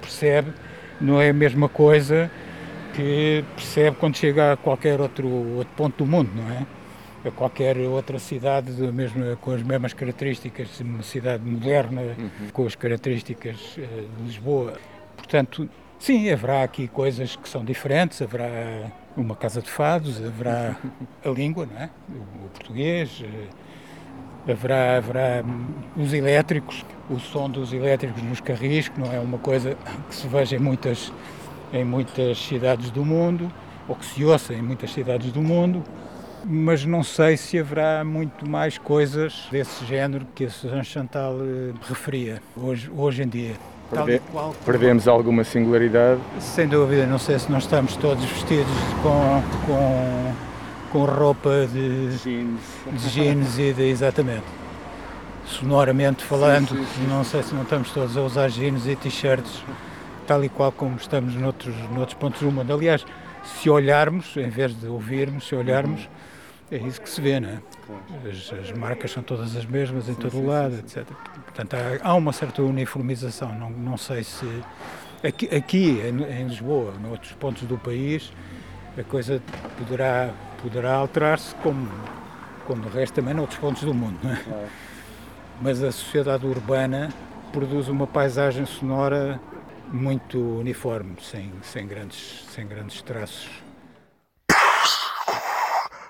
[0.00, 0.50] percebe
[0.98, 2.30] não é a mesma coisa
[2.94, 6.79] que percebe quando chega a qualquer outro, outro ponto do mundo, não é?
[7.24, 12.30] A qualquer outra cidade mesmo, com as mesmas características, uma cidade moderna, uhum.
[12.52, 14.74] com as características uh, de Lisboa.
[15.16, 15.68] Portanto,
[15.98, 20.76] sim, haverá aqui coisas que são diferentes, haverá uma casa de fados, haverá
[21.22, 21.90] a língua, não é?
[22.08, 25.44] O, o português, uh, haverá, haverá
[25.96, 29.76] os elétricos, o som dos elétricos nos carris, que não é uma coisa
[30.08, 31.12] que se veja em muitas,
[31.72, 33.52] em muitas cidades do mundo,
[33.86, 35.82] ou que se ouça em muitas cidades do mundo,
[36.44, 41.72] mas não sei se haverá muito mais coisas desse género que a Suzanne Chantal eh,
[41.88, 43.54] referia hoje, hoje em dia.
[43.90, 46.20] Perde qual, perdemos alguma singularidade?
[46.38, 48.72] Sem dúvida, não sei se nós estamos todos vestidos
[49.02, 50.32] com, com,
[50.92, 52.60] com roupa de jeans,
[52.92, 54.60] de jeans e de, exatamente
[55.50, 57.06] sonoramente falando, sim, sim, sim.
[57.08, 59.62] não sei se não estamos todos a usar jeans e t-shirts,
[60.26, 62.72] tal e qual como estamos noutros, noutros pontos do mundo.
[62.72, 63.04] Aliás,
[63.44, 66.08] se olharmos, em vez de ouvirmos, se olharmos,
[66.70, 67.58] é isso que se vê, não é?
[68.28, 71.04] As, as marcas são todas as mesmas em todo o lado, etc.
[71.44, 74.46] Portanto, há, há, uma certa uniformização, não, não sei se...
[75.22, 78.32] Aqui, aqui em, em Lisboa, noutros pontos do país,
[78.96, 79.42] a coisa
[79.76, 81.88] poderá, poderá alterar-se como,
[82.66, 84.36] como o resto também noutros pontos do mundo, não é?
[84.36, 84.68] Claro
[85.60, 87.10] mas a sociedade urbana
[87.52, 89.38] produz uma paisagem sonora
[89.92, 93.50] muito uniforme, sem, sem, grandes, sem grandes traços.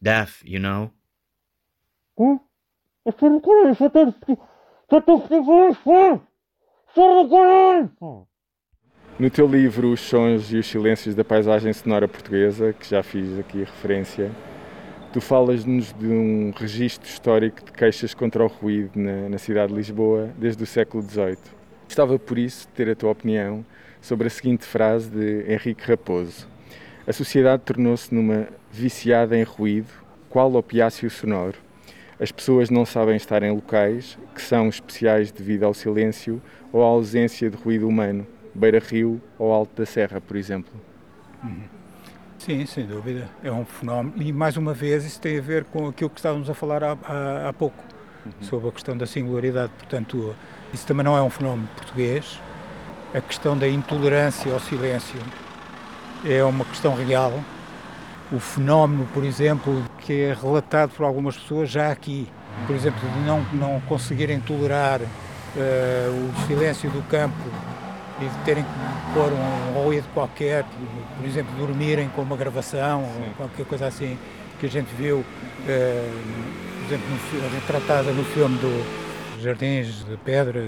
[0.00, 0.90] Deaf, you know.
[9.18, 13.38] No teu livro Os Sons e os Silêncios da Paisagem Sonora Portuguesa, que já fiz
[13.38, 14.30] aqui referência,
[15.16, 19.78] Tu falas-nos de um registro histórico de queixas contra o ruído na, na, cidade de
[19.78, 21.38] Lisboa desde o século XVIII.
[21.84, 23.64] Gostava por isso de ter a tua opinião
[23.98, 26.46] sobre a seguinte frase de Henrique Raposo:
[27.06, 29.86] A sociedade tornou-se numa viciada em ruído,
[30.28, 31.56] qual opiáceo sonoro.
[32.18, 36.42] As pessoas não sabem estar em locais que são especiais devido ao silêncio
[36.72, 40.72] ou à ausência de ruído humano, beira-rio ou alto da serra, por exemplo.
[41.44, 41.62] Uhum.
[42.38, 43.28] Sim, sem dúvida.
[43.44, 44.20] É um fenómeno.
[44.20, 46.98] E mais uma vez isso tem a ver com aquilo que estávamos a falar há,
[47.04, 47.84] há, há pouco,
[48.24, 48.32] uhum.
[48.40, 49.70] sobre a questão da singularidade.
[49.78, 50.34] Portanto,
[50.74, 52.40] isso também não é um fenómeno português.
[53.14, 55.20] A questão da intolerância ao silêncio
[56.24, 57.32] é uma questão real.
[58.32, 62.28] O fenómeno, por exemplo, que é relatado por algumas pessoas já aqui,
[62.66, 65.06] por exemplo, de não, não conseguirem tolerar uh,
[65.56, 67.36] o silêncio do campo
[68.20, 68.70] e de terem que
[69.14, 70.64] pôr um ruído qualquer,
[71.16, 73.24] por exemplo, dormirem com uma gravação Sim.
[73.28, 74.18] ou qualquer coisa assim
[74.58, 75.24] que a gente viu,
[75.68, 76.10] eh,
[76.78, 80.62] por exemplo, no, retratada no filme do Jardins de Pedra.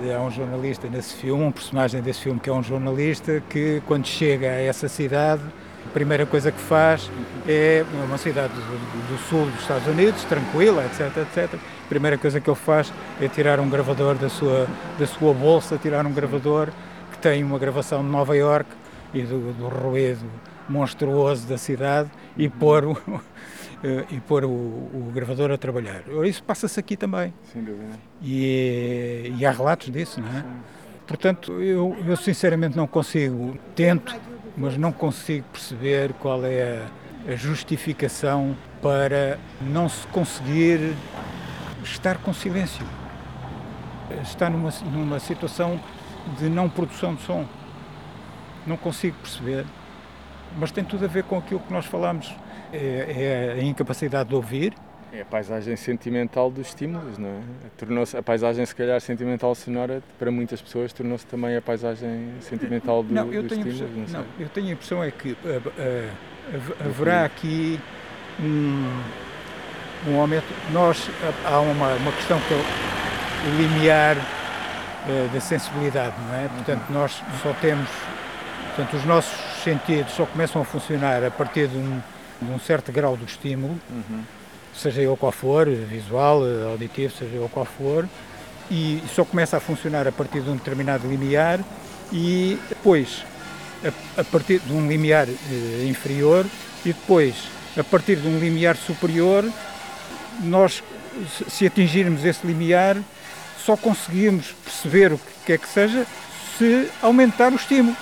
[0.00, 4.06] Há um jornalista nesse filme, um personagem desse filme que é um jornalista que, quando
[4.06, 5.42] chega a essa cidade,
[5.86, 7.10] a primeira coisa que faz
[7.46, 12.40] é uma cidade do, do sul dos Estados Unidos, tranquila, etc, etc a primeira coisa
[12.40, 14.66] que ele faz é tirar um gravador da sua,
[14.98, 16.70] da sua bolsa, tirar um gravador
[17.12, 18.68] que tem uma gravação de Nova York
[19.12, 20.24] e do, do ruído
[20.66, 22.96] monstruoso da cidade e pôr
[24.10, 26.02] e pôr o, o, gravador a trabalhar.
[26.24, 27.34] Isso passa-se aqui também.
[27.52, 27.98] Sem dúvida.
[28.22, 30.42] E, e há relatos disso, não é?
[30.42, 30.48] Sim.
[31.06, 34.16] Portanto, eu, eu sinceramente não consigo, tento,
[34.56, 36.88] mas não consigo perceber qual é
[37.28, 40.94] a, a justificação para não se conseguir
[41.82, 42.86] estar com silêncio.
[44.22, 45.78] Estar numa, numa situação
[46.38, 47.46] de não produção de som.
[48.66, 49.66] Não consigo perceber.
[50.56, 52.34] Mas tem tudo a ver com aquilo que nós falamos.
[52.76, 54.74] É, é a incapacidade de ouvir,
[55.12, 57.40] é a paisagem sentimental dos estímulos, não é?
[57.78, 63.04] Tornou-se a paisagem, se calhar, sentimental sonora, para muitas pessoas, tornou-se também a paisagem sentimental
[63.04, 64.12] do, não, eu dos tenho estímulos.
[64.12, 67.78] Não, não, eu tenho a impressão é que uh, uh, haverá aqui
[68.40, 69.02] um,
[70.08, 70.46] um aumento.
[70.72, 71.08] Nós,
[71.44, 76.48] há uma, uma questão que é o limiar uh, da sensibilidade, não é?
[76.48, 77.88] Portanto, nós só temos.
[78.74, 82.02] Portanto, os nossos sentidos só começam a funcionar a partir de um,
[82.44, 83.78] de um certo grau do estímulo.
[83.90, 84.22] Uhum
[84.76, 88.08] seja ele qual for, visual, auditivo, seja ele qual for,
[88.70, 91.60] e só começa a funcionar a partir de um determinado limiar
[92.12, 93.24] e depois
[93.84, 96.46] a, a partir de um limiar eh, inferior
[96.84, 97.34] e depois
[97.76, 99.44] a partir de um limiar superior
[100.42, 100.82] nós
[101.48, 102.96] se atingirmos esse limiar
[103.58, 106.06] só conseguimos perceber o que quer que seja
[106.58, 107.96] se aumentar o estímulo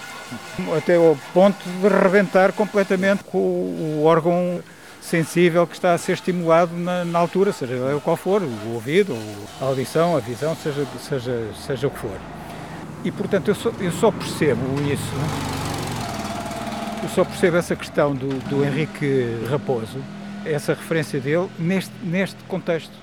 [0.77, 4.63] até ao ponto de rebentar completamente com o órgão
[5.01, 9.17] sensível que está a ser estimulado na, na altura, seja o qual for, o ouvido,
[9.61, 12.19] a audição, a visão, seja, seja, seja o que for.
[13.05, 15.13] E portanto eu só, eu só percebo isso,
[17.03, 19.99] eu só percebo essa questão do, do Henrique Raposo,
[20.45, 22.95] essa referência dele, neste, neste contexto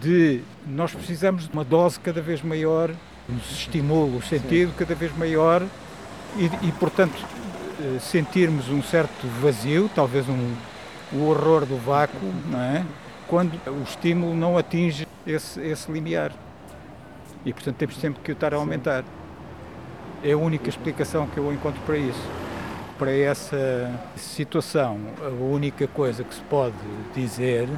[0.00, 2.90] de nós precisamos de uma dose cada vez maior,
[3.28, 5.62] nos estimula o sentido cada vez maior
[6.36, 7.24] e, e portanto
[7.80, 10.54] eh, sentirmos um certo vazio, talvez um,
[11.12, 12.84] o horror do vácuo, não é?
[13.30, 16.32] quando o estímulo não atinge esse, esse limiar.
[17.46, 19.04] E, portanto, temos sempre que o estar a aumentar.
[20.22, 22.28] É a única explicação que eu encontro para isso.
[22.98, 26.74] Para essa situação, a única coisa que se pode
[27.14, 27.68] dizer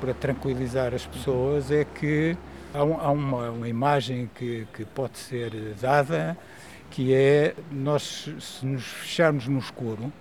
[0.00, 2.34] para tranquilizar as pessoas é que
[2.74, 6.36] há, há uma, uma, imagem que, que pode ser dada
[6.90, 10.12] que é nós se nos fecharmos no escuro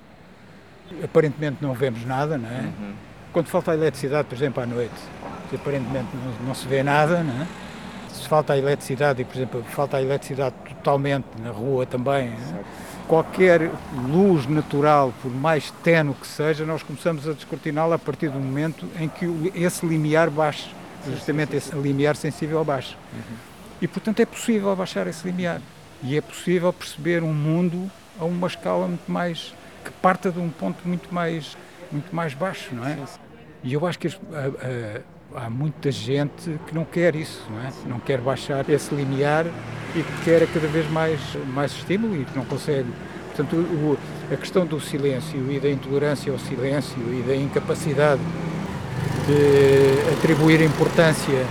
[1.03, 2.61] aparentemente não vemos nada, não é?
[2.61, 2.93] Uhum.
[3.33, 4.95] Quando falta a eletricidade, por exemplo, à noite,
[5.53, 7.47] aparentemente não, não, se vê nada, não é?
[8.09, 12.63] Se falta a eletricidade, e por exemplo, falta a eletricidade totalmente na rua também, é?
[13.07, 13.69] qualquer
[14.09, 18.87] luz natural, por mais tenue que seja, nós começamos a descortiná-la a partir do momento
[18.99, 20.69] em que esse limiar baixa,
[21.05, 22.95] justamente esse limiar sensível baixa.
[23.13, 23.37] Uhum.
[23.81, 25.61] E portanto é possível baixar esse limiar.
[26.03, 27.89] E é possível perceber um mundo
[28.19, 31.57] a uma escala muito mais que parta de um ponto muito mais,
[31.91, 32.97] muito mais baixo, não é?
[33.63, 34.07] E eu acho que
[35.35, 37.71] há muita gente que não quer isso, não é?
[37.85, 39.45] Não quer baixar esse limiar
[39.95, 42.87] e que quer cada vez mais, mais estímulo e que não consegue.
[43.27, 43.97] Portanto, o,
[44.31, 48.21] a questão do silêncio e da intolerância ao silêncio e da incapacidade
[49.27, 51.45] de atribuir importância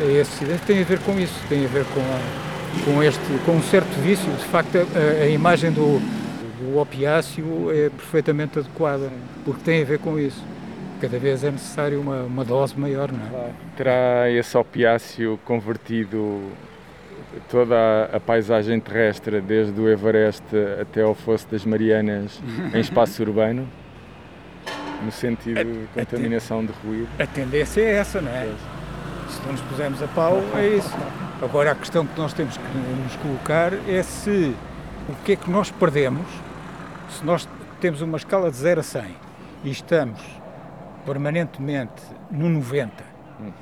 [0.00, 2.47] a esse silêncio tem a ver com isso, tem a ver com, a,
[2.84, 4.30] com, este, com um certo vício.
[4.32, 6.00] De facto, a, a imagem do,
[6.62, 9.10] o opiáceo é perfeitamente adequada,
[9.44, 10.42] porque tem a ver com isso.
[11.00, 13.50] Cada vez é necessário uma, uma dose maior, não é?
[13.76, 16.42] Terá esse opiáceo convertido
[17.48, 20.44] toda a, a, paisagem terrestre, desde o Everest
[20.80, 22.40] até ao Fosso das Marianas,
[22.74, 23.68] em espaço urbano?
[25.04, 27.08] No sentido de contaminação de ruído?
[27.20, 28.48] A tendência é essa, não é?
[29.28, 30.96] Se não nos pusermos a pau, é isso.
[31.40, 34.54] Agora, a questão que nós temos que nos colocar é se
[35.08, 36.26] o que é que nós perdemos
[37.08, 37.48] se nós
[37.80, 39.02] temos uma escala de 0 a 100
[39.64, 40.20] e estamos
[41.06, 42.92] permanentemente no 90
[43.40, 43.52] uhum.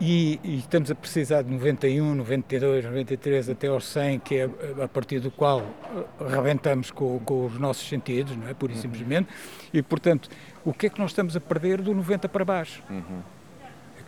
[0.00, 4.50] e, e, estamos a precisar de 91, 92, 93 até aos 100, que é
[4.82, 8.54] a partir do qual eh, rebentamos com, com os nossos sentidos, não é?
[8.54, 8.80] Pura e uhum.
[8.80, 9.28] simplesmente.
[9.74, 10.30] E, portanto,
[10.64, 12.82] o que é que nós estamos a perder do 90 para baixo?
[12.88, 13.20] Uhum.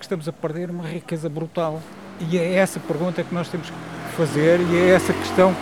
[0.03, 1.81] Que estamos a perder uma riqueza brutal.
[2.29, 3.77] E é essa pergunta que nós temos que
[4.17, 5.55] fazer e é essa questão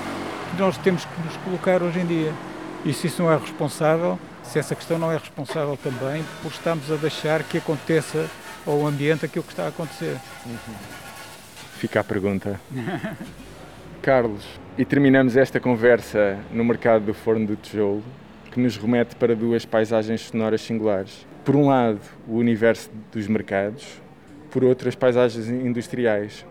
[0.50, 2.32] que nós temos que nos colocar hoje em dia.
[2.82, 6.90] E se isso não é responsável, se essa questão não é responsável também por estarmos
[6.90, 8.30] a deixar que aconteça
[8.66, 10.16] ao ambiente aquilo que está a acontecer.
[11.74, 12.58] Fica a pergunta.
[14.00, 14.42] Carlos,
[14.78, 18.02] e terminamos esta conversa no mercado do Forno do Tijolo,
[18.50, 21.26] que nos remete para duas paisagens sonoras singulares.
[21.44, 24.00] Por um lado, o universo dos mercados,
[24.50, 26.44] por outro, as paisagens industriais.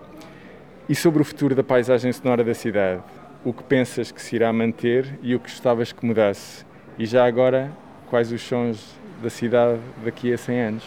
[0.88, 3.02] E sobre o futuro da paisagem sonora da cidade.
[3.46, 6.66] o que pensas que se irá manter e o que gostavas que mudasse?
[6.98, 7.72] E já agora,
[8.10, 10.84] quais os sons da cidade daqui a 100 anos?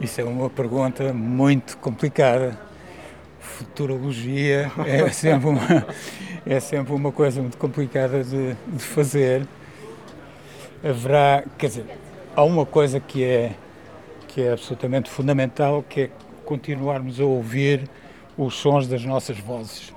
[0.00, 2.58] Isso é uma pergunta muito complicada.
[3.38, 5.86] Futurologia é sempre uma,
[6.44, 9.46] é sempre uma coisa muito complicada de, de fazer.
[10.82, 11.84] Haverá, quer dizer,
[12.34, 13.52] há uma coisa que é,
[14.26, 16.10] que é absolutamente fundamental, que é
[16.44, 17.88] continuarmos a ouvir
[18.36, 19.92] os sons das nossas vozes.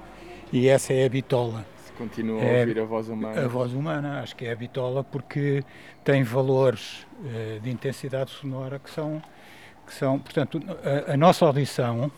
[0.51, 1.65] E essa é a bitola.
[1.85, 3.45] Se continua a é ouvir a voz humana.
[3.45, 5.63] A voz humana, acho que é a bitola, porque
[6.03, 9.21] tem valores uh, de intensidade sonora que são,
[9.85, 10.61] que são portanto,
[11.07, 12.11] a, a nossa audição,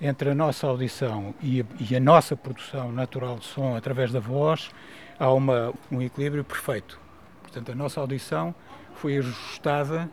[0.00, 4.18] entre a nossa audição e a, e a, nossa produção natural de som através da
[4.18, 4.70] voz,
[5.16, 7.00] há uma, um equilíbrio perfeito.
[7.42, 8.52] Portanto, a nossa audição
[8.94, 10.10] foi ajustada,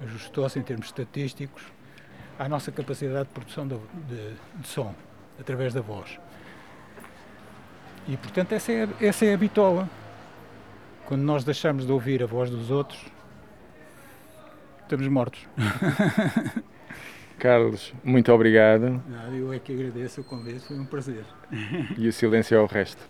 [0.00, 1.62] ajustou-se em termos estatísticos,
[2.42, 3.76] à nossa capacidade de produção de,
[4.08, 4.92] de, de som
[5.38, 6.18] através da voz.
[8.08, 9.88] E portanto essa é, essa é a bitola.
[11.06, 13.00] Quando nós deixamos de ouvir a voz dos outros,
[14.82, 15.46] estamos mortos.
[17.38, 19.00] Carlos, muito obrigado.
[19.32, 21.24] eu é que agradeço o convite, foi um prazer.
[21.96, 23.02] E o silêncio é o resto.